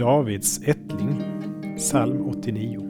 [0.00, 1.22] Davids ättling,
[1.76, 2.80] psalm 89.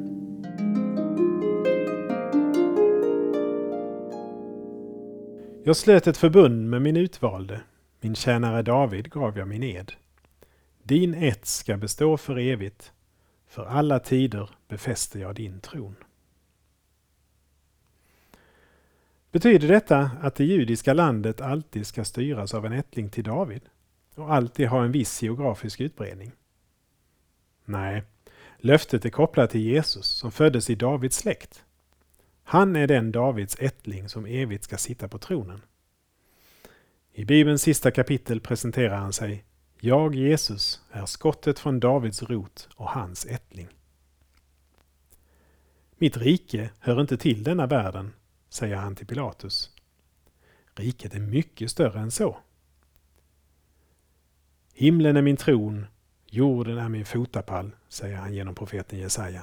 [5.64, 7.60] Jag slöt ett förbund med min utvalde,
[8.00, 9.92] min tjänare David gav jag min ed.
[10.82, 12.92] Din ett ska bestå för evigt,
[13.48, 15.96] för alla tider befäster jag din tron.
[19.32, 23.62] Betyder detta att det judiska landet alltid ska styras av en ättling till David
[24.14, 26.32] och alltid ha en viss geografisk utbredning?
[27.70, 28.02] Nej,
[28.58, 31.64] löftet är kopplat till Jesus som föddes i Davids släkt.
[32.42, 35.60] Han är den Davids ättling som evigt ska sitta på tronen.
[37.12, 39.44] I Bibelns sista kapitel presenterar han sig
[39.80, 43.68] Jag, Jesus, är skottet från Davids rot och hans ättling.
[45.98, 48.12] Mitt rike hör inte till denna världen,
[48.48, 49.70] säger han till Pilatus.
[50.74, 52.38] Riket är mycket större än så.
[54.74, 55.86] Himlen är min tron,
[56.30, 59.42] jorden är min fotapall, säger han genom profeten Jesaja.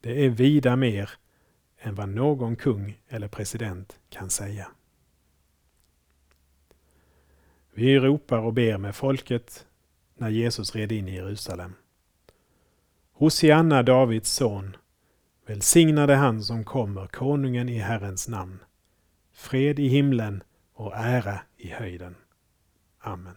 [0.00, 1.10] Det är vida mer
[1.78, 4.68] än vad någon kung eller president kan säga.
[7.74, 9.66] Vi ropar och ber med folket
[10.14, 11.74] när Jesus red in i Jerusalem.
[13.12, 14.76] Hosianna, Davids son,
[15.46, 18.58] välsignade han som kommer, konungen i Herrens namn.
[19.32, 20.42] Fred i himlen
[20.74, 22.14] och ära i höjden.
[22.98, 23.36] Amen.